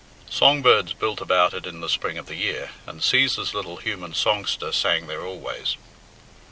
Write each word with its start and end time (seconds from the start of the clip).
Song 0.31 0.63
birds 0.63 0.93
built 0.93 1.21
about 1.21 1.53
it 1.53 1.67
in 1.67 1.81
the 1.81 1.87
spring 1.87 2.17
of 2.17 2.25
the 2.25 2.33
year, 2.33 2.71
and 2.87 3.01
Cæsar's 3.01 3.53
little 3.53 3.75
human 3.77 4.15
songster 4.15 4.71
sang 4.71 5.05
there 5.05 5.23
always. 5.23 5.77